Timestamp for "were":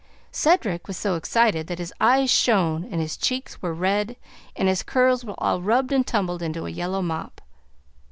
3.61-3.71, 5.23-5.35